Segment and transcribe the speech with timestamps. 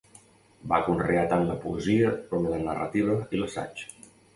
[0.71, 3.91] Va conrear tant la poesia com la narrativa i l'assaig.